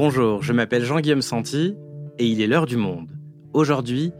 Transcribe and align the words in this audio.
Bonjour, 0.00 0.44
je 0.44 0.52
m'appelle 0.52 0.84
Jean-Guillaume 0.84 1.22
Santi 1.22 1.74
et 2.20 2.26
il 2.28 2.40
est 2.40 2.46
l'heure 2.46 2.66
du 2.66 2.76
monde. 2.76 3.10
Aujourd'hui, 3.52 4.12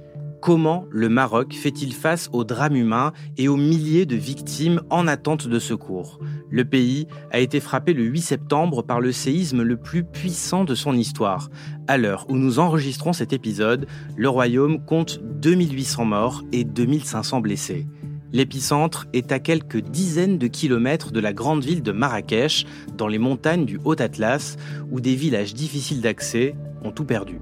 comment 0.43 0.87
le 0.91 1.09
Maroc 1.09 1.55
fait-il 1.55 1.95
face 1.95 2.29
au 2.33 2.43
drame 2.43 2.75
humain 2.75 3.13
et 3.37 3.47
aux 3.47 3.57
milliers 3.57 4.05
de 4.05 4.17
victimes 4.17 4.81
en 4.91 5.07
attente 5.07 5.47
de 5.47 5.61
secours? 5.61 6.19
Le 6.51 6.65
pays 6.65 7.07
a 7.31 7.39
été 7.39 7.61
frappé 7.61 7.93
le 7.95 8.03
8 8.03 8.21
septembre 8.21 8.83
par 8.83 9.01
le 9.01 9.13
séisme 9.13 9.63
le 9.63 9.77
plus 9.77 10.03
puissant 10.03 10.65
de 10.65 10.75
son 10.75 10.95
histoire. 10.95 11.49
À 11.87 11.97
l'heure 11.97 12.27
où 12.29 12.35
nous 12.35 12.59
enregistrons 12.59 13.13
cet 13.13 13.33
épisode, 13.33 13.87
le 14.17 14.29
royaume 14.29 14.85
compte 14.85 15.21
2800 15.23 16.05
morts 16.07 16.43
et 16.51 16.65
2500 16.65 17.41
blessés. 17.41 17.87
L'épicentre 18.33 19.07
est 19.15 19.33
à 19.33 19.39
quelques 19.39 19.81
dizaines 19.81 20.37
de 20.37 20.49
kilomètres 20.49 21.13
de 21.13 21.21
la 21.21 21.33
grande 21.33 21.65
ville 21.65 21.83
de 21.83 21.93
Marrakech, 21.93 22.67
dans 22.97 23.09
les 23.09 23.19
montagnes 23.19 23.65
du 23.65 23.81
Haut-Atlas, 23.85 24.57
où 24.91 25.01
des 25.01 25.15
villages 25.15 25.55
difficiles 25.55 26.03
d'accès 26.03 26.55
ont 26.85 26.91
tout 26.91 27.05
perdu. 27.05 27.41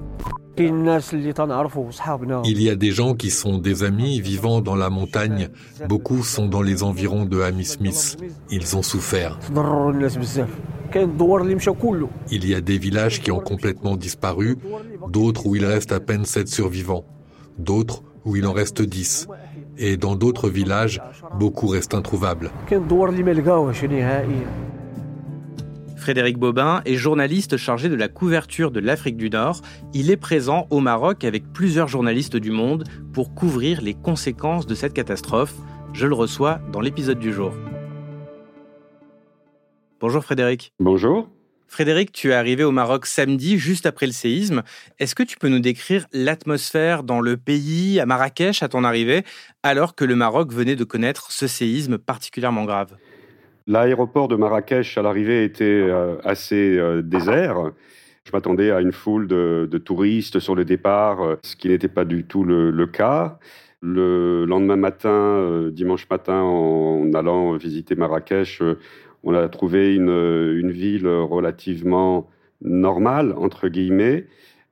Il 0.58 0.86
y 2.62 2.70
a 2.70 2.76
des 2.76 2.90
gens 2.90 3.14
qui 3.14 3.30
sont 3.30 3.58
des 3.58 3.84
amis 3.84 4.20
vivant 4.20 4.62
dans 4.62 4.76
la 4.76 4.88
montagne. 4.88 5.48
Beaucoup 5.88 6.22
sont 6.22 6.46
dans 6.46 6.62
les 6.62 6.82
environs 6.82 7.26
de 7.26 7.42
Smith. 7.62 8.16
Ils 8.50 8.76
ont 8.76 8.82
souffert. 8.82 9.38
Il 12.30 12.48
y 12.48 12.54
a 12.54 12.60
des 12.60 12.78
villages 12.78 13.20
qui 13.20 13.30
ont 13.30 13.40
complètement 13.40 13.96
disparu, 13.96 14.56
d'autres 15.10 15.46
où 15.46 15.56
il 15.56 15.66
reste 15.66 15.92
à 15.92 16.00
peine 16.00 16.24
sept 16.24 16.48
survivants, 16.48 17.04
d'autres 17.58 18.02
où 18.24 18.36
il 18.36 18.46
en 18.46 18.52
reste 18.52 18.80
dix 18.80 19.28
et 19.78 19.96
dans 19.96 20.16
d'autres 20.16 20.48
villages, 20.48 21.00
beaucoup 21.38 21.66
restent 21.66 21.94
introuvables. 21.94 22.50
Frédéric 25.96 26.38
Bobin 26.38 26.82
est 26.84 26.94
journaliste 26.94 27.56
chargé 27.56 27.88
de 27.88 27.96
la 27.96 28.08
couverture 28.08 28.70
de 28.70 28.78
l'Afrique 28.78 29.16
du 29.16 29.28
Nord. 29.28 29.62
Il 29.92 30.10
est 30.10 30.16
présent 30.16 30.66
au 30.70 30.80
Maroc 30.80 31.24
avec 31.24 31.52
plusieurs 31.52 31.88
journalistes 31.88 32.36
du 32.36 32.52
monde 32.52 32.84
pour 33.12 33.34
couvrir 33.34 33.80
les 33.80 33.94
conséquences 33.94 34.66
de 34.66 34.74
cette 34.76 34.92
catastrophe. 34.92 35.54
Je 35.92 36.06
le 36.06 36.14
reçois 36.14 36.60
dans 36.72 36.80
l'épisode 36.80 37.18
du 37.18 37.32
jour. 37.32 37.52
Bonjour 40.00 40.22
Frédéric. 40.22 40.72
Bonjour. 40.78 41.28
Frédéric, 41.68 42.12
tu 42.12 42.30
es 42.30 42.34
arrivé 42.34 42.64
au 42.64 42.70
Maroc 42.70 43.06
samedi, 43.06 43.58
juste 43.58 43.86
après 43.86 44.06
le 44.06 44.12
séisme. 44.12 44.62
Est-ce 44.98 45.14
que 45.14 45.22
tu 45.22 45.36
peux 45.36 45.48
nous 45.48 45.58
décrire 45.58 46.06
l'atmosphère 46.12 47.02
dans 47.02 47.20
le 47.20 47.36
pays, 47.36 47.98
à 48.00 48.06
Marrakech, 48.06 48.62
à 48.62 48.68
ton 48.68 48.84
arrivée, 48.84 49.24
alors 49.62 49.94
que 49.94 50.04
le 50.04 50.14
Maroc 50.14 50.52
venait 50.52 50.76
de 50.76 50.84
connaître 50.84 51.32
ce 51.32 51.46
séisme 51.46 51.98
particulièrement 51.98 52.64
grave? 52.64 52.96
L'aéroport 53.66 54.28
de 54.28 54.36
Marrakech 54.36 54.96
à 54.96 55.02
l'arrivée 55.02 55.44
était 55.44 55.64
euh, 55.64 56.16
assez 56.22 56.78
euh, 56.78 57.02
désert. 57.02 57.72
Je 58.24 58.30
m'attendais 58.32 58.70
à 58.70 58.80
une 58.80 58.92
foule 58.92 59.26
de, 59.26 59.78
touristes 59.84 60.38
sur 60.38 60.54
le 60.54 60.64
départ, 60.64 61.20
euh, 61.20 61.36
ce 61.42 61.56
qui 61.56 61.68
n'était 61.68 61.88
pas 61.88 62.04
du 62.04 62.24
tout 62.24 62.44
le, 62.44 62.86
cas. 62.86 63.38
Le 63.82 64.44
lendemain 64.46 64.76
matin, 64.76 65.68
dimanche 65.72 66.08
matin, 66.08 66.40
en 66.40 67.12
allant 67.12 67.56
visiter 67.56 67.96
Marrakech, 67.96 68.62
on 69.26 69.34
a 69.34 69.48
trouvé 69.48 69.94
une, 69.94 70.70
ville 70.70 71.08
relativement 71.08 72.30
normale, 72.62 73.34
entre 73.36 73.68
guillemets. 73.68 74.26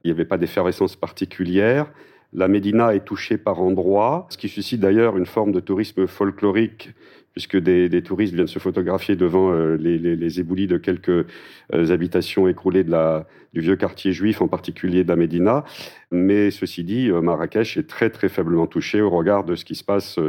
Il 0.04 0.06
n'y 0.06 0.12
avait 0.12 0.24
pas 0.24 0.38
d'effervescence 0.38 0.94
particulière. 0.94 1.90
La 2.32 2.46
Médina 2.46 2.94
est 2.94 3.04
touchée 3.04 3.36
par 3.36 3.60
endroits, 3.60 4.26
ce 4.30 4.38
qui 4.38 4.48
suscite 4.48 4.80
d'ailleurs 4.80 5.16
une 5.16 5.26
forme 5.26 5.50
de 5.50 5.58
tourisme 5.58 6.06
folklorique, 6.06 6.90
puisque 7.32 7.56
des, 7.56 8.02
touristes 8.02 8.32
viennent 8.32 8.46
se 8.46 8.60
photographier 8.60 9.16
devant 9.16 9.52
euh, 9.52 9.74
les, 9.76 10.38
éboulis 10.38 10.68
de 10.68 10.78
quelques 10.78 11.08
euh, 11.08 11.90
habitations 11.90 12.46
écroulées 12.46 12.84
du 12.84 13.60
vieux 13.60 13.76
quartier 13.76 14.12
juif, 14.12 14.40
en 14.40 14.46
particulier 14.46 15.02
de 15.02 15.08
la 15.08 15.16
Médina. 15.16 15.64
Mais 16.12 16.52
ceci 16.52 16.84
dit, 16.84 17.10
euh, 17.10 17.20
Marrakech 17.20 17.76
est 17.76 17.88
très 17.88 18.08
très 18.08 18.28
faiblement 18.28 18.68
touché 18.68 19.00
au 19.00 19.10
regard 19.10 19.42
de 19.42 19.56
ce 19.56 19.64
qui 19.64 19.74
se 19.74 19.82
passe 19.82 20.20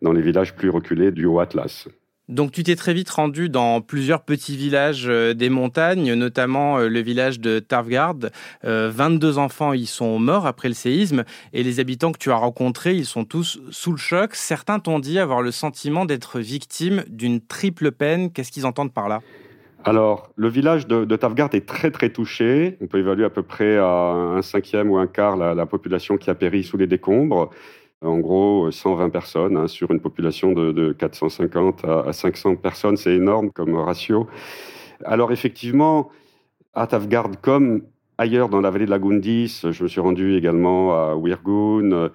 dans 0.00 0.12
les 0.12 0.22
villages 0.22 0.54
plus 0.54 0.70
reculés 0.70 1.10
du 1.10 1.26
Haut-Atlas. 1.26 1.88
Donc 2.30 2.52
tu 2.52 2.62
t'es 2.62 2.74
très 2.74 2.94
vite 2.94 3.10
rendu 3.10 3.50
dans 3.50 3.82
plusieurs 3.82 4.22
petits 4.22 4.56
villages 4.56 5.04
euh, 5.08 5.34
des 5.34 5.50
montagnes, 5.50 6.14
notamment 6.14 6.78
euh, 6.78 6.88
le 6.88 7.00
village 7.00 7.38
de 7.38 7.58
Tarvgard. 7.58 8.14
22 8.62 9.36
euh, 9.36 9.40
enfants 9.40 9.74
y 9.74 9.84
sont 9.84 10.18
morts 10.18 10.46
après 10.46 10.68
le 10.68 10.74
séisme 10.74 11.24
et 11.52 11.62
les 11.62 11.80
habitants 11.80 12.12
que 12.12 12.18
tu 12.18 12.30
as 12.30 12.36
rencontrés, 12.36 12.94
ils 12.94 13.04
sont 13.04 13.26
tous 13.26 13.60
sous 13.70 13.90
le 13.90 13.98
choc. 13.98 14.34
Certains 14.34 14.78
t'ont 14.78 15.00
dit 15.00 15.18
avoir 15.18 15.42
le 15.42 15.50
sentiment 15.50 16.06
d'être 16.06 16.40
victime 16.40 17.04
d'une 17.08 17.42
triple 17.42 17.92
peine. 17.92 18.32
Qu'est-ce 18.32 18.52
qu'ils 18.52 18.64
entendent 18.64 18.94
par 18.94 19.08
là? 19.08 19.20
Alors, 19.84 20.30
le 20.36 20.48
village 20.48 20.86
de, 20.86 21.04
de 21.04 21.14
est 21.52 21.66
très 21.66 21.90
très 21.90 22.08
touché. 22.08 22.78
On 22.80 22.86
peut 22.86 23.00
évaluer 23.00 23.26
à 23.26 23.30
peu 23.30 23.42
près 23.42 23.76
à 23.76 23.84
un 23.84 24.40
cinquième 24.40 24.90
ou 24.90 24.96
un 24.96 25.06
quart 25.06 25.36
la 25.36 25.66
population 25.66 26.16
qui 26.16 26.30
a 26.30 26.34
péri 26.34 26.64
sous 26.64 26.78
les 26.78 26.86
décombres. 26.86 27.50
En 28.04 28.18
gros, 28.18 28.70
120 28.70 29.10
personnes 29.10 29.56
hein, 29.56 29.66
sur 29.66 29.90
une 29.90 30.00
population 30.00 30.52
de, 30.52 30.92
450 30.92 31.84
à, 31.84 32.12
500 32.12 32.56
personnes, 32.56 32.96
c'est 32.96 33.14
énorme 33.14 33.50
comme 33.50 33.74
ratio. 33.76 34.26
Alors 35.04 35.32
effectivement, 35.32 36.10
à 36.74 36.86
Tafgard, 36.86 37.30
comme 37.40 37.82
ailleurs 38.18 38.48
dans 38.48 38.60
la 38.60 38.70
vallée 38.70 38.84
de 38.86 38.90
la 38.90 38.98
Gundis, 38.98 39.62
je 39.70 39.82
me 39.82 39.88
suis 39.88 40.00
rendu 40.00 40.36
également 40.36 40.92
à 40.92 41.16
Wirgun, 41.16 42.10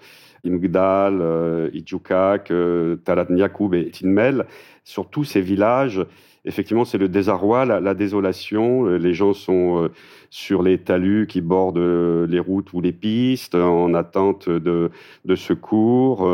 Imgdal, 0.46 1.20
euh, 1.22 1.70
Idjukak, 1.74 2.52
euh, 2.52 2.96
Talat 2.98 3.28
Nyakoub 3.30 3.74
et 3.74 3.92
Tinmel. 3.92 4.46
Sur 4.90 5.08
tous 5.08 5.24
ces 5.24 5.42
villages, 5.42 6.04
effectivement, 6.46 6.84
c'est 6.84 6.98
le 6.98 7.10
désarroi, 7.10 7.64
la, 7.64 7.94
désolation. 7.94 8.88
Euh, 8.88 8.98
les 8.98 9.14
gens 9.14 9.34
sont 9.34 9.84
euh, 9.84 9.90
sur 10.32 10.64
les 10.64 10.80
talus 10.80 11.28
qui 11.28 11.42
bordent 11.42 11.78
euh, 11.78 12.26
les 12.26 12.40
routes 12.40 12.74
ou 12.74 12.82
les 12.82 12.92
pistes 12.92 13.54
en 13.54 13.94
attente 13.94 14.50
de, 14.50 14.90
secours, 15.36 16.28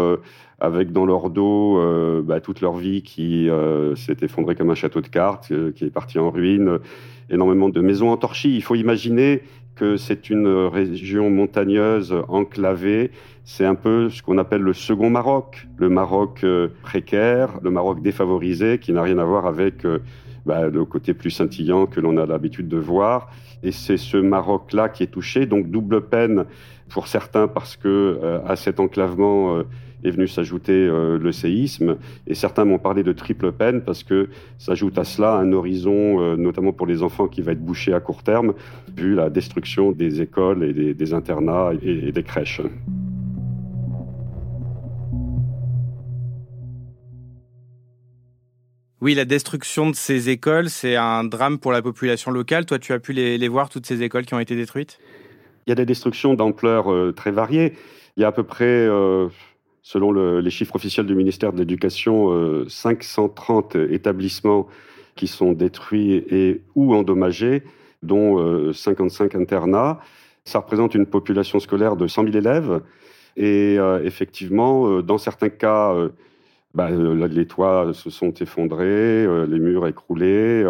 avec 0.57 0.93
dans 0.93 1.05
leur 1.05 1.29
dos 1.29 1.81
bah, 2.23 2.39
toute 2.39 2.61
leur 2.61 2.77
vie 2.77 3.01
qui 3.01 3.49
s'est 3.97 4.17
effondrée 4.21 4.55
comme 4.55 4.69
un 4.69 4.75
château 4.75 5.01
de 5.01 5.09
cartes, 5.09 5.51
qui 5.73 5.83
est 5.83 5.89
parti 5.89 6.17
en 6.17 6.31
ruine, 6.31 6.79
énormément 7.29 7.67
de 7.67 7.81
maisons 7.81 8.09
entorchées. 8.09 8.47
Il 8.47 8.63
faut 8.63 8.75
imaginer 8.75 9.41
que 9.75 9.97
c'est 9.97 10.29
une 10.29 10.47
région 10.67 11.29
montagneuse 11.29 12.15
enclavée. 12.27 13.11
C'est 13.43 13.65
un 13.65 13.75
peu 13.75 14.09
ce 14.09 14.23
qu'on 14.23 14.37
appelle 14.37 14.61
le 14.61 14.73
second 14.73 15.09
Maroc, 15.09 15.67
le 15.77 15.89
Maroc 15.89 16.43
euh, 16.43 16.69
précaire, 16.81 17.59
le 17.61 17.69
Maroc 17.69 18.01
défavorisé, 18.01 18.79
qui 18.79 18.91
n'a 18.91 19.03
rien 19.03 19.17
à 19.19 19.23
voir 19.23 19.45
avec 19.45 19.85
euh, 19.85 19.99
bah, 20.45 20.67
le 20.67 20.85
côté 20.85 21.13
plus 21.13 21.31
scintillant 21.31 21.85
que 21.85 21.99
l'on 21.99 22.17
a 22.17 22.25
l'habitude 22.25 22.67
de 22.67 22.77
voir. 22.77 23.29
Et 23.63 23.71
c'est 23.71 23.97
ce 23.97 24.17
Maroc-là 24.17 24.89
qui 24.89 25.03
est 25.03 25.07
touché, 25.07 25.45
donc 25.45 25.69
double 25.69 26.01
peine 26.01 26.45
pour 26.89 27.07
certains 27.07 27.47
parce 27.47 27.75
que 27.77 28.19
euh, 28.21 28.39
à 28.45 28.55
cet 28.55 28.79
enclavement 28.79 29.63
est 30.07 30.11
venu 30.11 30.27
s'ajouter 30.27 30.73
euh, 30.73 31.17
le 31.17 31.31
séisme. 31.31 31.97
Et 32.27 32.33
certains 32.33 32.65
m'ont 32.65 32.77
parlé 32.77 33.03
de 33.03 33.11
triple 33.11 33.51
peine 33.51 33.81
parce 33.81 34.03
que 34.03 34.29
s'ajoute 34.57 34.97
à 34.97 35.03
cela 35.03 35.35
un 35.35 35.51
horizon, 35.51 36.21
euh, 36.21 36.35
notamment 36.35 36.73
pour 36.73 36.87
les 36.87 37.03
enfants, 37.03 37.27
qui 37.27 37.41
va 37.41 37.51
être 37.51 37.63
bouché 37.63 37.93
à 37.93 37.99
court 37.99 38.23
terme, 38.23 38.53
vu 38.95 39.15
la 39.15 39.29
destruction 39.29 39.91
des 39.91 40.21
écoles 40.21 40.63
et 40.63 40.93
des, 40.93 41.13
internats 41.13 41.71
et, 41.81 42.11
des 42.11 42.23
crèches. 42.23 42.61
Oui, 49.05 49.13
la 49.13 49.25
destruction 49.25 49.89
de 49.91 49.95
ces 49.95 50.29
écoles, 50.29 50.69
c'est 50.69 50.95
un 50.95 51.23
drame 51.23 51.59
pour 51.59 51.71
la 51.71 51.81
population 51.81 52.31
locale. 52.31 52.65
Toi, 52.65 52.79
tu 52.79 52.91
as 52.91 52.99
pu 52.99 53.13
les, 53.13 53.47
voir, 53.47 53.69
toutes 53.69 53.85
ces 53.85 54.01
écoles 54.01 54.25
qui 54.25 54.33
ont 54.33 54.39
été 54.39 54.55
détruites? 54.55 54.99
Il 55.67 55.69
y 55.69 55.73
a 55.73 55.75
des 55.75 55.85
destructions 55.85 56.33
d'ampleur 56.33 56.91
euh, 56.91 57.13
très 57.13 57.31
variée. 57.31 57.73
Il 58.17 58.21
y 58.21 58.23
a 58.23 58.27
à 58.27 58.31
peu 58.31 58.43
près 58.43 58.87
Selon 59.85 60.11
les 60.11 60.49
chiffres 60.49 60.75
officiels 60.75 61.05
du 61.05 61.13
ministère 61.13 61.53
de 61.53 61.59
l'Éducation, 61.59 62.65
530 62.67 63.75
euh, 63.75 63.93
établissements 63.93 64.67
qui 65.15 65.27
sont 65.27 65.53
détruits 65.53 66.25
et 66.27 66.63
ou 66.73 66.95
endommagés, 66.95 67.61
dont 68.01 68.73
55 68.73 69.35
euh, 69.35 69.39
internats. 69.39 69.99
Ça 70.43 70.57
représente 70.57 70.95
une 70.95 71.05
population 71.05 71.59
scolaire 71.59 71.97
de 71.97 72.07
100 72.07 72.23
000 72.23 72.35
élèves. 72.35 72.81
Et 73.37 73.77
euh, 73.77 74.03
effectivement, 74.03 75.03
dans 75.03 75.19
certains 75.19 75.49
cas, 75.49 75.93
bah, 76.75 76.89
les 76.91 77.47
toits 77.47 77.91
se 77.93 78.09
sont 78.09 78.33
effondrés, 78.33 79.25
les 79.47 79.59
murs 79.59 79.87
écroulés. 79.87 80.65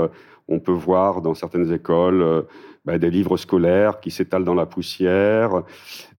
on 0.48 0.60
peut 0.60 0.72
voir 0.72 1.22
dans 1.22 1.34
certaines 1.34 1.74
écoles 1.74 2.46
bah, 2.86 3.00
des 3.00 3.10
livres 3.10 3.36
scolaires 3.36 4.00
qui 4.00 4.12
s'étalent 4.12 4.44
dans 4.44 4.54
la 4.54 4.68
poussière, 4.68 5.64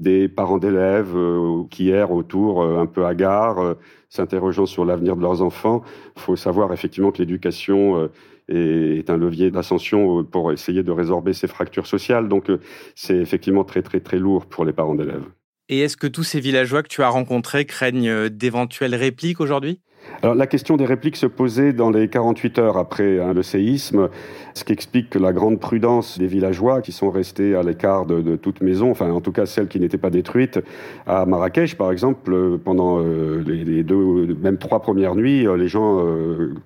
des 0.01 0.27
parents 0.29 0.59
d'élèves 0.59 1.17
euh, 1.17 1.63
qui 1.71 1.91
errent 1.91 2.11
autour 2.11 2.61
euh, 2.61 2.79
un 2.81 2.87
peu 2.87 3.07
hagards, 3.07 3.61
euh, 3.61 3.75
s'interrogeant 4.09 4.67
sur 4.67 4.85
l'avenir 4.85 5.15
de 5.15 5.23
leurs 5.23 5.43
enfants. 5.43 5.83
Il 6.17 6.23
faut 6.23 6.35
savoir 6.35 6.73
effectivement 6.73 7.13
que 7.13 7.19
l'éducation 7.19 8.09
est 8.49 9.11
un 9.11 9.17
levier 9.17 9.51
d'ascension 9.51 10.25
pour 10.25 10.53
essayer 10.53 10.83
de 10.83 10.91
résorber 10.93 11.33
ces 11.33 11.47
fractures 11.47 11.87
sociales. 11.87 12.29
Donc 12.29 12.51
c'est 12.95 13.17
effectivement 13.17 13.65
très 13.65 13.83
très 13.83 14.01
très 14.01 14.19
lourd 14.19 14.47
pour 14.47 14.65
les 14.65 14.73
parents 14.73 14.95
d'élèves. 14.95 15.25
Et 15.69 15.81
est-ce 15.81 15.97
que 15.97 16.07
tous 16.07 16.25
ces 16.25 16.41
villageois 16.41 16.83
que 16.83 16.89
tu 16.89 17.03
as 17.03 17.09
rencontrés 17.09 17.67
craignent 17.67 18.29
d'éventuelles 18.29 18.95
répliques 18.95 19.41
aujourd'hui? 19.41 19.81
Alors, 20.23 20.35
la 20.35 20.47
question 20.47 20.77
des 20.77 20.87
répliques 20.87 21.17
se 21.17 21.27
posait 21.27 21.73
dans 21.73 21.91
les 21.91 22.09
48 22.09 22.59
heures 22.59 22.79
après 22.79 23.21
hein, 23.21 23.35
le 23.35 23.43
séisme, 23.43 24.09
ce 24.55 24.65
qui 24.65 24.73
explique 24.73 25.11
que 25.11 25.19
la 25.19 25.33
grande 25.33 25.61
prudence 25.61 26.19
des 26.19 26.27
villageois 26.27 26.81
qui 26.81 26.93
sont 26.93 27.11
restés 27.11 27.55
à 27.55 27.63
l'écart 27.63 28.07
de, 28.07 28.37
toute 28.37 28.63
maison, 28.63 28.91
enfin 28.91 29.11
en 29.11 29.21
tout 29.21 29.33
cas 29.33 29.45
celles 29.45 29.69
qui 29.69 29.79
n'étaient 29.79 29.99
pas 29.99 30.11
détruites, 30.11 30.59
à 31.07 31.27
Marrakech 31.27 31.77
par 31.77 31.93
exemple, 31.93 32.33
euh, 32.33 32.57
pendant 32.57 32.99
euh, 33.01 33.45
les, 33.47 33.83
deux, 33.83 34.37
même 34.41 34.57
trois 34.57 34.81
premières 34.81 35.15
nuits, 35.15 35.47
euh, 35.47 35.57
les 35.57 35.69
gens 35.69 36.03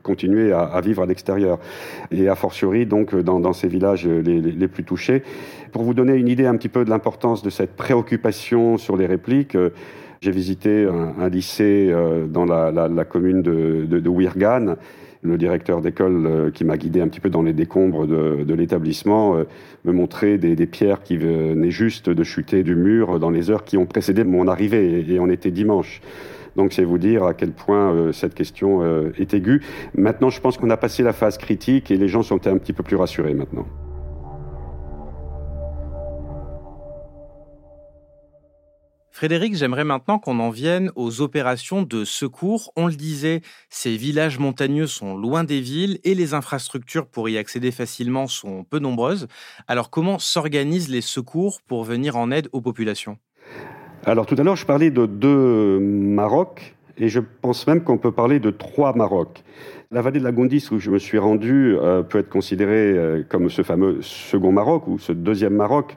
continuaient 0.03 0.53
à, 0.53 0.81
vivre 0.81 1.03
à 1.03 1.07
l'extérieur. 1.07 1.59
Et 2.11 2.29
a 2.29 2.35
fortiori 2.35 2.87
donc 2.87 3.15
dans, 3.15 3.53
ces 3.53 3.69
villages 3.69 4.07
les, 4.07 4.69
plus 4.69 4.85
touchés. 4.85 5.23
Pour 5.73 5.83
vous 5.83 5.95
donner 5.95 6.15
une 6.15 6.29
idée 6.29 6.47
un 6.47 6.57
petit 6.57 6.69
peu 6.69 6.85
de 6.85 6.91
l'importance 6.91 7.43
de 7.43 7.51
cette 7.51 7.77
préoccupation 7.77 8.79
sur 8.79 8.97
les 8.97 9.07
répliques, 9.07 9.57
j'ai 10.23 10.33
visité 10.33 10.87
un, 10.87 11.31
lycée 11.31 11.89
euh, 11.91 12.27
dans 12.27 12.45
la, 12.45 13.05
commune 13.07 13.41
de, 13.41 13.87
de. 13.89 14.77
Le 15.23 15.37
directeur 15.37 15.83
d'école 15.83 16.27
euh, 16.27 16.51
qui 16.51 16.65
m'a 16.65 16.79
guidé 16.79 17.03
un 17.03 17.09
petit 17.09 17.21
peu 17.21 17.29
dans 17.29 17.43
les 17.43 17.53
décombres 17.53 18.07
de, 18.07 18.55
l'établissement 18.55 19.37
euh, 19.37 19.45
me 19.85 19.93
montrait 19.93 20.37
des, 20.37 20.67
pierres 20.67 21.03
qui 21.03 21.17
venaient 21.17 21.71
juste 21.71 22.11
de 22.11 22.23
chuter 22.23 22.63
du 22.63 22.75
mur 22.75 23.19
dans 23.19 23.31
les 23.31 23.51
heures 23.51 23.65
qui 23.65 23.79
ont 23.79 23.87
précédé 23.87 24.25
mon 24.25 24.47
arrivée, 24.47 25.07
et, 25.09 25.21
on 25.21 25.29
était 25.31 25.51
dimanche. 25.51 26.03
Donc 26.57 26.75
c'est 26.75 26.85
vous 26.85 26.99
dire 26.99 27.25
à 27.25 27.33
quel 27.33 27.53
point 27.53 28.13
cette 28.13 28.35
question 28.35 28.83
est 29.17 29.33
aiguë. 29.35 29.63
Maintenant, 29.95 30.31
je 30.31 30.41
pense 30.41 30.59
qu'on 30.59 30.71
a 30.71 30.77
passé 30.77 31.03
la 31.03 31.13
phase 31.13 31.39
critique 31.39 31.91
et 31.91 31.97
les 31.97 32.09
gens 32.09 32.23
sont 32.23 32.47
un 32.47 32.59
petit 32.59 32.73
peu 32.73 32.83
plus 32.83 32.97
rassurés 32.97 33.35
maintenant. 33.35 33.67
Frédéric, 39.13 39.57
j'aimerais 39.57 39.85
maintenant 39.85 40.19
qu'on 40.19 40.39
en 40.39 40.51
vienne 40.51 40.93
aux 40.95 41.21
opérations 41.21 41.83
de 41.83 42.05
secours. 42.05 42.73
On 42.77 42.87
le 42.87 42.95
disait, 42.95 43.43
ces 43.69 43.97
villages 43.97 44.39
montagneux 44.39 44.87
sont 44.87 45.17
loin 45.17 45.43
des 45.43 45.61
villes 45.61 45.99
et 46.05 46.15
les 46.15 46.33
infrastructures 46.33 47.07
pour 47.07 47.29
y 47.29 47.37
accéder 47.37 47.73
facilement 47.73 48.29
sont 48.29 48.65
peu 48.65 48.79
nombreuses. 48.79 49.27
Alors 49.67 49.91
comment 49.91 50.19
s'organisent 50.19 50.89
les 50.89 51.01
secours 51.01 51.61
pour 51.67 51.83
venir 51.83 52.17
en 52.17 52.31
aide 52.31 52.49
aux 52.53 52.61
populations? 52.61 53.19
Alors 54.05 54.27
tout 54.27 54.37
à 54.39 54.43
l'heure, 54.45 54.57
je 54.57 54.65
parlais 54.65 54.91
de 54.91 55.07
deux 55.07 55.81
Maroc 55.81 56.77
et 56.97 57.09
je 57.09 57.21
pense 57.21 57.67
même 57.67 57.83
qu'on 57.83 57.99
peut 57.99 58.13
parler 58.13 58.39
de 58.39 58.51
trois 58.51 58.95
Maroc. 58.95 59.43
La 59.91 60.03
vallée 60.03 60.21
de 60.21 60.25
la 60.25 60.33
Gondis, 60.33 60.69
où 60.71 60.79
je 60.79 60.91
me 60.91 60.99
suis 60.99 61.19
rendu, 61.19 61.77
euh, 61.77 62.03
peut 62.03 62.19
être 62.19 62.31
considérée 62.31 62.93
euh, 62.93 63.25
comme 63.29 63.51
ce 63.51 63.63
fameux 63.63 64.01
second 64.03 64.53
Maroc 64.53 64.87
ou 64.87 64.99
ce 64.99 65.13
deuxième 65.13 65.55
Maroc. 65.55 65.97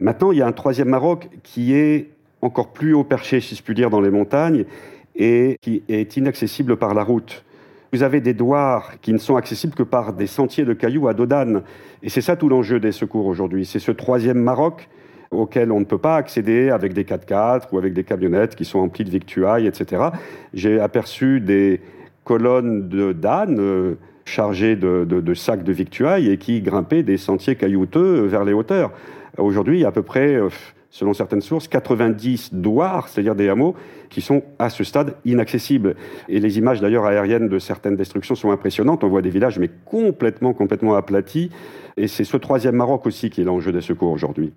Maintenant, 0.00 0.32
il 0.32 0.38
y 0.38 0.42
a 0.42 0.46
un 0.46 0.52
troisième 0.52 0.88
Maroc 0.88 1.28
qui 1.42 1.72
est 1.72 2.15
encore 2.46 2.72
plus 2.72 2.94
haut 2.94 3.04
perché, 3.04 3.40
si 3.40 3.54
je 3.54 3.62
puis 3.62 3.74
dire, 3.74 3.90
dans 3.90 4.00
les 4.00 4.10
montagnes 4.10 4.64
et 5.14 5.58
qui 5.60 5.82
est 5.88 6.16
inaccessible 6.16 6.76
par 6.76 6.94
la 6.94 7.02
route. 7.02 7.44
Vous 7.92 8.02
avez 8.02 8.20
des 8.20 8.34
douars 8.34 9.00
qui 9.00 9.12
ne 9.12 9.18
sont 9.18 9.36
accessibles 9.36 9.74
que 9.74 9.82
par 9.82 10.12
des 10.12 10.26
sentiers 10.26 10.64
de 10.64 10.72
cailloux 10.72 11.08
à 11.08 11.14
dos 11.14 11.26
d'âne. 11.26 11.62
Et 12.02 12.10
c'est 12.10 12.20
ça 12.20 12.36
tout 12.36 12.48
l'enjeu 12.48 12.80
des 12.80 12.92
secours 12.92 13.26
aujourd'hui. 13.26 13.64
C'est 13.64 13.78
ce 13.78 13.92
troisième 13.92 14.38
Maroc 14.38 14.88
auquel 15.30 15.72
on 15.72 15.80
ne 15.80 15.84
peut 15.84 15.98
pas 15.98 16.16
accéder 16.16 16.70
avec 16.70 16.92
des 16.92 17.04
4x4 17.04 17.68
ou 17.72 17.78
avec 17.78 17.94
des 17.94 18.04
camionnettes 18.04 18.54
qui 18.54 18.64
sont 18.64 18.78
emplies 18.78 19.04
de 19.04 19.10
victuailles, 19.10 19.66
etc. 19.66 20.10
J'ai 20.54 20.80
aperçu 20.80 21.40
des 21.40 21.80
colonnes 22.24 22.88
de 22.88 23.12
d'ânes 23.12 23.60
euh, 23.60 23.94
chargées 24.24 24.76
de, 24.76 25.04
de, 25.04 25.34
sacs 25.34 25.62
de 25.62 25.72
victuailles 25.72 26.30
et 26.30 26.36
qui 26.36 26.60
grimpaient 26.60 27.04
des 27.04 27.16
sentiers 27.16 27.54
caillouteux 27.56 28.26
vers 28.26 28.44
les 28.44 28.52
hauteurs. 28.52 28.92
Aujourd'hui, 29.38 29.78
il 29.78 29.82
y 29.82 29.84
a 29.84 29.88
à 29.88 29.92
peu 29.92 30.02
près 30.02 30.34
euh, 30.34 30.48
selon 30.96 31.12
certaines 31.12 31.42
sources, 31.42 31.68
90 31.68 32.54
douars, 32.54 33.08
c'est-à-dire 33.08 33.34
des 33.34 33.50
hameaux, 33.50 33.74
qui 34.08 34.22
sont 34.22 34.42
à 34.58 34.70
ce 34.70 34.82
stade 34.82 35.14
inaccessibles. 35.26 35.94
Et 36.26 36.40
les 36.40 36.56
images 36.56 36.80
d'ailleurs 36.80 37.04
aériennes 37.04 37.50
de 37.50 37.58
certaines 37.58 37.96
destructions 37.96 38.34
sont 38.34 38.50
impressionnantes. 38.50 39.04
On 39.04 39.08
voit 39.08 39.20
des 39.20 39.28
villages 39.28 39.58
mais 39.58 39.68
complètement, 39.84 40.54
complètement 40.54 40.94
aplatis. 40.94 41.50
Et 41.98 42.08
c'est 42.08 42.24
ce 42.24 42.38
troisième 42.38 42.76
Maroc 42.76 43.04
aussi 43.04 43.28
qui 43.28 43.42
est 43.42 43.44
l'enjeu 43.44 43.72
des 43.72 43.82
secours 43.82 44.10
aujourd'hui. 44.10 44.54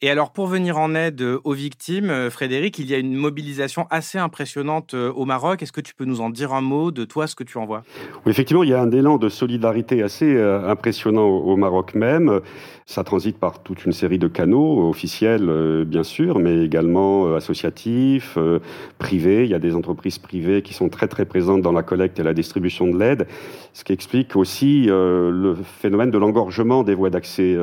Et 0.00 0.10
alors, 0.10 0.30
pour 0.30 0.46
venir 0.46 0.78
en 0.78 0.94
aide 0.94 1.20
euh, 1.22 1.40
aux 1.42 1.54
victimes, 1.54 2.10
euh, 2.10 2.30
Frédéric, 2.30 2.78
il 2.78 2.88
y 2.88 2.94
a 2.94 2.98
une 2.98 3.16
mobilisation 3.16 3.88
assez 3.90 4.16
impressionnante 4.16 4.94
euh, 4.94 5.10
au 5.10 5.24
Maroc. 5.24 5.60
Est-ce 5.60 5.72
que 5.72 5.80
tu 5.80 5.92
peux 5.92 6.04
nous 6.04 6.20
en 6.20 6.30
dire 6.30 6.52
un 6.52 6.60
mot 6.60 6.92
de 6.92 7.04
toi, 7.04 7.26
ce 7.26 7.34
que 7.34 7.42
tu 7.42 7.58
en 7.58 7.66
vois 7.66 7.82
Oui, 8.24 8.30
effectivement, 8.30 8.62
il 8.62 8.68
y 8.68 8.74
a 8.74 8.80
un 8.80 8.92
élan 8.92 9.16
de 9.16 9.28
solidarité 9.28 10.04
assez 10.04 10.40
impressionnant 10.40 11.26
au 11.26 11.56
Maroc 11.56 11.96
même. 11.96 12.40
Ça 12.86 13.02
transite 13.02 13.38
par 13.38 13.60
toute 13.64 13.86
une 13.86 13.92
série 13.92 14.20
de 14.20 14.28
canaux 14.28 14.88
officiels, 14.88 15.84
bien 15.84 16.04
sûr, 16.04 16.38
mais 16.38 16.64
également 16.64 17.34
associatifs, 17.34 18.38
privés. 18.98 19.44
Il 19.44 19.50
y 19.50 19.54
a 19.54 19.58
des 19.58 19.74
entreprises 19.74 20.18
privées 20.18 20.62
qui 20.62 20.74
sont 20.74 20.88
très, 20.88 21.08
très 21.08 21.24
présentes 21.24 21.62
dans 21.62 21.72
la 21.72 21.82
collecte 21.82 22.20
et 22.20 22.22
la 22.22 22.34
distribution 22.34 22.86
de 22.86 22.98
l'aide, 22.98 23.26
ce 23.74 23.84
qui 23.84 23.92
explique 23.92 24.36
aussi 24.36 24.86
le 24.86 25.56
phénomène 25.80 26.10
de 26.10 26.18
l'engorgement 26.18 26.82
des 26.82 26.94
voies 26.94 27.10
d'accès 27.10 27.56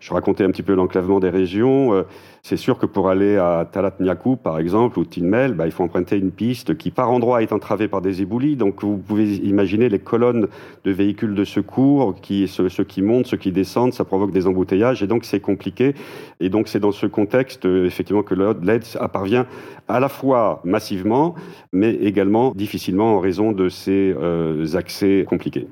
je 0.00 0.12
racontais 0.12 0.44
un 0.44 0.50
petit 0.50 0.62
peu 0.62 0.74
l'enclavement 0.74 1.20
des 1.20 1.30
régions. 1.30 1.92
Euh, 1.92 2.02
c'est 2.42 2.56
sûr 2.56 2.78
que 2.78 2.86
pour 2.86 3.08
aller 3.08 3.36
à 3.36 3.68
Talat 3.70 3.94
Niakou, 4.00 4.36
par 4.36 4.58
exemple, 4.58 4.98
ou 4.98 5.04
Tinmel, 5.04 5.54
bah, 5.54 5.66
il 5.66 5.72
faut 5.72 5.82
emprunter 5.82 6.16
une 6.16 6.30
piste 6.30 6.76
qui, 6.76 6.90
par 6.90 7.10
endroits, 7.10 7.42
est 7.42 7.52
entravée 7.52 7.88
par 7.88 8.00
des 8.00 8.22
éboulis. 8.22 8.56
Donc, 8.56 8.82
vous 8.82 8.96
pouvez 8.96 9.36
imaginer 9.36 9.88
les 9.88 9.98
colonnes 9.98 10.46
de 10.84 10.90
véhicules 10.90 11.34
de 11.34 11.44
secours, 11.44 12.14
qui, 12.20 12.48
ceux, 12.48 12.68
qui 12.84 13.02
montent, 13.02 13.26
ceux 13.26 13.36
qui 13.36 13.52
descendent, 13.52 13.92
ça 13.92 14.04
provoque 14.04 14.30
des 14.30 14.46
embouteillages. 14.46 15.02
Et 15.02 15.06
donc, 15.06 15.24
c'est 15.24 15.40
compliqué. 15.40 15.94
Et 16.40 16.48
donc, 16.48 16.68
c'est 16.68 16.80
dans 16.80 16.92
ce 16.92 17.06
contexte, 17.06 17.66
euh, 17.66 17.86
effectivement, 17.86 18.22
que 18.22 18.34
l'aide 18.34 18.84
apparvient 19.00 19.44
à 19.88 20.00
la 20.00 20.08
fois 20.08 20.60
massivement, 20.64 21.34
mais 21.72 21.92
également 21.94 22.52
difficilement 22.54 23.16
en 23.16 23.20
raison 23.20 23.52
de 23.52 23.68
ces 23.68 24.14
euh, 24.16 24.64
accès 24.74 25.26
compliqués. 25.28 25.66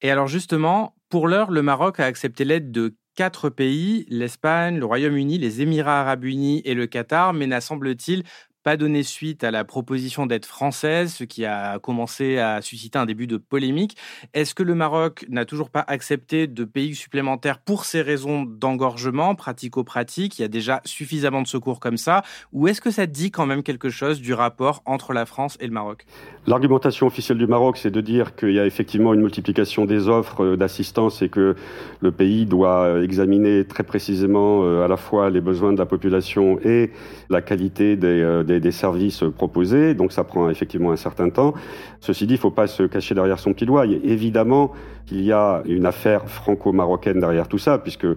Et 0.00 0.10
alors, 0.10 0.28
justement, 0.28 0.94
pour 1.10 1.26
l'heure, 1.26 1.50
le 1.50 1.62
Maroc 1.62 2.00
a 2.00 2.04
accepté 2.04 2.44
l'aide 2.44 2.70
de 2.70 2.94
quatre 3.18 3.50
pays, 3.50 4.06
l'Espagne, 4.10 4.78
le 4.78 4.86
Royaume-Uni, 4.86 5.38
les 5.38 5.60
Émirats 5.60 6.02
arabes 6.02 6.22
unis 6.22 6.62
et 6.64 6.74
le 6.74 6.86
Qatar, 6.86 7.34
mais 7.34 7.48
n'a 7.48 7.60
semble-t-il 7.60 8.22
pas 8.68 8.76
donné 8.76 9.02
suite 9.02 9.44
à 9.44 9.50
la 9.50 9.64
proposition 9.64 10.26
d'aide 10.26 10.44
française, 10.44 11.14
ce 11.14 11.24
qui 11.24 11.46
a 11.46 11.78
commencé 11.78 12.36
à 12.36 12.60
susciter 12.60 12.98
un 12.98 13.06
début 13.06 13.26
de 13.26 13.38
polémique. 13.38 13.96
Est-ce 14.34 14.54
que 14.54 14.62
le 14.62 14.74
Maroc 14.74 15.24
n'a 15.30 15.46
toujours 15.46 15.70
pas 15.70 15.82
accepté 15.88 16.46
de 16.46 16.64
pays 16.64 16.94
supplémentaires 16.94 17.60
pour 17.60 17.86
ces 17.86 18.02
raisons 18.02 18.42
d'engorgement 18.42 19.34
pratico-pratique? 19.34 20.38
Il 20.38 20.42
y 20.42 20.44
a 20.44 20.48
déjà 20.48 20.82
suffisamment 20.84 21.40
de 21.40 21.46
secours 21.46 21.80
comme 21.80 21.96
ça. 21.96 22.22
Ou 22.52 22.68
est-ce 22.68 22.82
que 22.82 22.90
ça 22.90 23.06
dit 23.06 23.30
quand 23.30 23.46
même 23.46 23.62
quelque 23.62 23.88
chose 23.88 24.20
du 24.20 24.34
rapport 24.34 24.82
entre 24.84 25.14
la 25.14 25.24
France 25.24 25.56
et 25.60 25.66
le 25.66 25.72
Maroc? 25.72 26.04
L'argumentation 26.46 27.06
officielle 27.06 27.38
du 27.38 27.46
Maroc, 27.46 27.78
c'est 27.78 27.90
de 27.90 28.02
dire 28.02 28.36
qu'il 28.36 28.52
y 28.52 28.58
a 28.58 28.66
effectivement 28.66 29.14
une 29.14 29.22
multiplication 29.22 29.86
des 29.86 30.08
offres 30.08 30.44
euh, 30.44 30.56
d'assistance 30.58 31.22
et 31.22 31.30
que 31.30 31.56
le 32.00 32.12
pays 32.12 32.44
doit 32.44 32.84
euh, 32.84 33.02
examiner 33.02 33.64
très 33.64 33.82
précisément 33.82 34.62
euh, 34.62 34.84
à 34.84 34.88
la 34.88 34.98
fois 34.98 35.30
les 35.30 35.40
besoins 35.40 35.72
de 35.72 35.78
la 35.78 35.86
population 35.86 36.58
et 36.62 36.90
la 37.30 37.40
qualité 37.40 37.96
des 37.96 38.42
des, 38.44 38.57
services 38.70 39.24
proposés, 39.36 39.94
donc 39.94 40.12
ça 40.12 40.24
prend 40.24 40.50
effectivement 40.50 40.92
un 40.92 40.96
certain 40.96 41.30
temps. 41.30 41.54
Ceci 42.00 42.26
dit, 42.26 42.34
il 42.34 42.36
ne 42.36 42.40
faut 42.40 42.50
pas 42.50 42.66
se 42.66 42.82
cacher 42.82 43.14
derrière 43.14 43.38
son 43.38 43.52
petit 43.52 43.66
doigt. 43.66 43.86
évidemment 43.86 44.72
qu'il 45.06 45.22
y 45.22 45.32
a 45.32 45.62
une 45.66 45.86
affaire 45.86 46.28
franco-marocaine 46.28 47.20
derrière 47.20 47.48
tout 47.48 47.58
ça, 47.58 47.78
puisque 47.78 48.04
le 48.04 48.16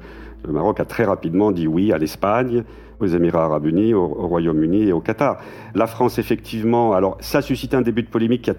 Maroc 0.52 0.80
a 0.80 0.86
très 0.86 1.06
rapidement 1.06 1.52
dit 1.52 1.68
oui 1.68 1.94
à 1.94 1.98
l'Espagne, 1.98 2.64
aux 3.00 3.08
Émirats 3.08 3.46
arabes 3.46 3.68
unis, 3.68 3.94
au, 3.94 4.04
au 4.04 4.28
Royaume-Uni 4.28 4.84
et 4.84 4.94
au 4.94 5.00
Qatar. 5.00 5.40
La 5.76 5.88
France, 5.88 6.20
effectivement, 6.20 6.94
alors 6.94 7.18
ça 7.20 7.40
a 7.40 7.42
suscité 7.42 7.76
un 7.76 7.82
début 7.82 8.04
de 8.04 8.10
polémique 8.10 8.44
qui 8.44 8.52
a 8.52 8.56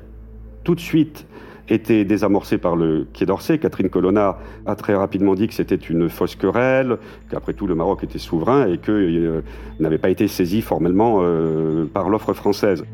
tout 0.65 0.75
de 0.75 0.81
suite 0.81 1.27
été 1.69 2.05
désamorcé 2.05 2.59
par 2.59 2.77
le 2.77 3.07
Quai 3.13 3.27
d'Orsay. 3.27 3.59
Catherine 3.59 3.89
Colonna 3.89 4.39
a 4.67 4.75
très 4.75 4.95
rapidement 4.95 5.35
dit 5.35 5.49
que 5.49 5.55
c'était 5.55 5.77
une 5.77 6.09
fausse 6.09 6.37
querelle, 6.37 6.99
qu'après 7.31 7.53
tout 7.53 7.67
le 7.67 7.75
Maroc 7.75 8.05
était 8.05 8.19
souverain 8.19 8.67
et 8.67 8.79
qu'il 8.79 8.95
euh, 8.95 9.41
n'avait 9.81 9.99
pas 9.99 10.11
été 10.11 10.29
saisi 10.29 10.63
formellement 10.63 11.19
euh, 11.21 11.85
par 11.85 12.09
l'offre 12.09 12.33
française. 12.33 12.85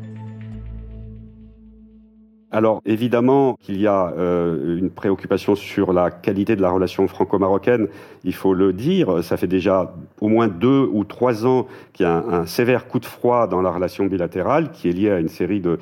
Alors 2.51 2.81
évidemment 2.83 3.57
qu'il 3.61 3.79
y 3.79 3.85
a 3.85 4.11
euh, 4.17 4.77
une 4.79 4.89
préoccupation 4.89 5.53
sur 5.53 5.93
la 5.93 6.09
qualité 6.09 6.55
de 6.55 6.63
la 6.63 6.71
relation 6.71 7.07
franco-marocaine, 7.07 7.87
il 8.23 8.33
faut 8.33 8.55
le 8.55 8.73
dire. 8.73 9.23
Ça 9.23 9.37
fait 9.37 9.47
déjà 9.47 9.93
au 10.19 10.29
moins 10.29 10.47
deux 10.47 10.89
ou 10.91 11.03
trois 11.03 11.45
ans 11.45 11.67
qu'il 11.93 12.07
y 12.07 12.09
a 12.09 12.17
un, 12.17 12.47
sévère 12.47 12.87
coup 12.87 12.99
de 12.99 13.05
froid 13.05 13.47
dans 13.47 13.61
la 13.61 13.69
relation 13.69 14.07
bilatérale 14.07 14.71
qui 14.71 14.89
est 14.89 14.93
lié 14.93 15.11
à 15.11 15.19
une 15.19 15.27
série 15.27 15.59
de, 15.59 15.77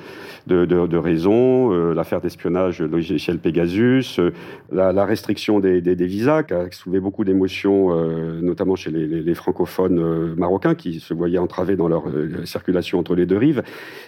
de, 0.46 0.66
de, 0.66 0.96
raisons, 0.98 1.72
euh, 1.72 1.94
l'affaire 1.94 2.20
d'espionnage 2.20 2.82
logiciel 2.82 3.38
Pegasus, 3.38 4.18
euh, 4.18 4.32
la, 4.70 5.04
restriction 5.06 5.60
des, 5.60 5.80
des, 5.80 6.06
visas 6.06 6.42
qui 6.42 6.52
a 6.52 6.70
soulevé 6.70 7.00
beaucoup 7.00 7.24
d'émotions, 7.24 7.94
notamment 8.42 8.76
chez 8.76 8.90
les, 8.90 9.06
les, 9.06 9.22
les 9.22 9.34
francophones 9.34 10.34
marocains 10.34 10.74
qui 10.74 11.00
se 11.00 11.14
voyaient 11.14 11.38
entravés 11.38 11.76
dans 11.76 11.88
leur 11.88 12.04
circulation 12.44 12.98
entre 12.98 13.14
les 13.14 13.24
deux 13.24 13.38
rives, 13.38 13.62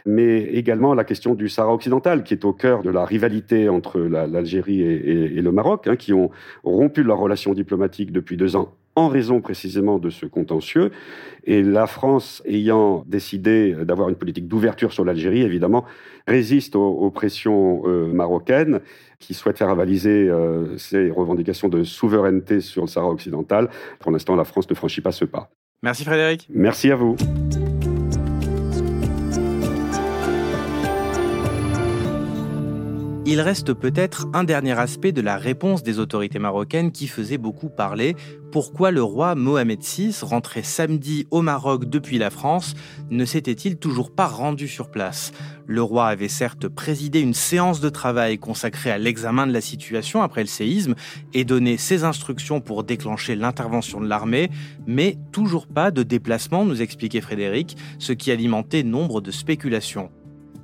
mais 0.04 0.42
également 0.42 0.92
la 0.94 1.04
question 1.04 1.34
du 1.34 1.48
Sahara 1.48 1.72
occidental 1.72 2.22
qui 2.22 2.34
est 2.34 2.44
au 2.44 2.49
cœur 2.52 2.82
de 2.82 2.90
la 2.90 3.04
rivalité 3.04 3.68
entre 3.68 4.00
l'Algérie 4.00 4.82
et, 4.82 5.40
le 5.40 5.52
Maroc, 5.52 5.86
hein, 5.86 5.96
qui 5.96 6.12
ont 6.12 6.30
rompu 6.62 7.02
leur 7.02 7.18
relation 7.18 7.54
diplomatique 7.54 8.12
depuis 8.12 8.36
deux 8.36 8.56
ans 8.56 8.74
en 8.96 9.08
raison 9.08 9.40
précisément 9.40 9.98
de 9.98 10.10
ce 10.10 10.26
contentieux. 10.26 10.90
Et 11.44 11.62
la 11.62 11.86
France, 11.86 12.42
ayant 12.46 13.04
décidé 13.06 13.74
d'avoir 13.84 14.08
une 14.08 14.16
politique 14.16 14.48
d'ouverture 14.48 14.92
sur 14.92 15.04
l'Algérie, 15.04 15.42
évidemment, 15.42 15.84
résiste 16.26 16.76
aux, 16.76 17.10
pressions 17.10 17.82
euh, 17.86 18.12
marocaines 18.12 18.80
qui 19.18 19.34
souhaitent 19.34 19.58
faire 19.58 19.68
avaliser 19.68 20.28
euh, 20.28 20.76
ses 20.76 21.10
revendications 21.10 21.68
de 21.68 21.82
souveraineté 21.82 22.60
sur 22.60 22.82
le 22.82 22.88
Sahara 22.88 23.12
occidental. 23.12 23.70
Pour 23.98 24.10
l'instant, 24.10 24.36
la 24.36 24.44
France 24.44 24.68
ne 24.68 24.74
franchit 24.74 25.00
pas 25.00 25.12
ce 25.12 25.24
pas. 25.24 25.50
Merci 25.82 26.04
Frédéric. 26.04 26.46
Merci 26.50 26.90
à 26.90 26.96
vous. 26.96 27.16
Il 33.32 33.40
reste 33.40 33.74
peut-être 33.74 34.26
un 34.32 34.42
dernier 34.42 34.76
aspect 34.76 35.12
de 35.12 35.20
la 35.20 35.36
réponse 35.36 35.84
des 35.84 36.00
autorités 36.00 36.40
marocaines 36.40 36.90
qui 36.90 37.06
faisait 37.06 37.38
beaucoup 37.38 37.68
parler. 37.68 38.16
Pourquoi 38.50 38.90
le 38.90 39.04
roi 39.04 39.36
Mohamed 39.36 39.80
VI, 39.80 40.12
rentré 40.22 40.64
samedi 40.64 41.28
au 41.30 41.40
Maroc 41.40 41.84
depuis 41.84 42.18
la 42.18 42.30
France, 42.30 42.74
ne 43.08 43.24
s'était-il 43.24 43.76
toujours 43.76 44.10
pas 44.10 44.26
rendu 44.26 44.66
sur 44.66 44.90
place? 44.90 45.30
Le 45.68 45.80
roi 45.80 46.08
avait 46.08 46.26
certes 46.26 46.66
présidé 46.66 47.20
une 47.20 47.32
séance 47.32 47.78
de 47.78 47.88
travail 47.88 48.36
consacrée 48.36 48.90
à 48.90 48.98
l'examen 48.98 49.46
de 49.46 49.52
la 49.52 49.60
situation 49.60 50.22
après 50.22 50.40
le 50.40 50.48
séisme 50.48 50.96
et 51.32 51.44
donné 51.44 51.76
ses 51.76 52.02
instructions 52.02 52.60
pour 52.60 52.82
déclencher 52.82 53.36
l'intervention 53.36 54.00
de 54.00 54.08
l'armée, 54.08 54.50
mais 54.88 55.16
toujours 55.30 55.68
pas 55.68 55.92
de 55.92 56.02
déplacement, 56.02 56.64
nous 56.64 56.82
expliquait 56.82 57.20
Frédéric, 57.20 57.76
ce 58.00 58.12
qui 58.12 58.32
alimentait 58.32 58.82
nombre 58.82 59.20
de 59.20 59.30
spéculations. 59.30 60.10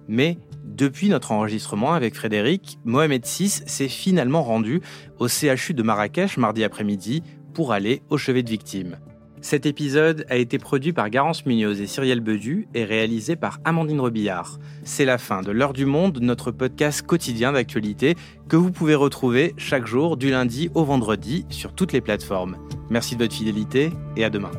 Mais 0.08 0.38
depuis 0.66 1.08
notre 1.08 1.32
enregistrement 1.32 1.94
avec 1.94 2.14
Frédéric, 2.14 2.78
Mohamed 2.84 3.24
VI 3.24 3.48
s'est 3.48 3.88
finalement 3.88 4.42
rendu 4.42 4.82
au 5.18 5.28
CHU 5.28 5.74
de 5.74 5.82
Marrakech 5.82 6.36
mardi 6.36 6.64
après-midi 6.64 7.22
pour 7.54 7.72
aller 7.72 8.02
au 8.10 8.18
chevet 8.18 8.42
de 8.42 8.50
victimes. 8.50 8.98
Cet 9.40 9.64
épisode 9.64 10.26
a 10.28 10.36
été 10.36 10.58
produit 10.58 10.92
par 10.92 11.08
Garance 11.08 11.46
Munoz 11.46 11.80
et 11.80 11.86
Cyrielle 11.86 12.20
Bedu 12.20 12.66
et 12.74 12.84
réalisé 12.84 13.36
par 13.36 13.60
Amandine 13.64 14.00
Robillard. 14.00 14.58
C'est 14.82 15.04
la 15.04 15.18
fin 15.18 15.42
de 15.42 15.52
L'heure 15.52 15.72
du 15.72 15.86
monde, 15.86 16.18
notre 16.20 16.50
podcast 16.50 17.02
quotidien 17.02 17.52
d'actualité 17.52 18.16
que 18.48 18.56
vous 18.56 18.72
pouvez 18.72 18.94
retrouver 18.94 19.54
chaque 19.56 19.86
jour 19.86 20.16
du 20.16 20.30
lundi 20.30 20.68
au 20.74 20.84
vendredi 20.84 21.46
sur 21.48 21.74
toutes 21.74 21.92
les 21.92 22.00
plateformes. 22.00 22.56
Merci 22.90 23.14
de 23.14 23.22
votre 23.22 23.36
fidélité 23.36 23.90
et 24.16 24.24
à 24.24 24.30
demain. 24.30 24.50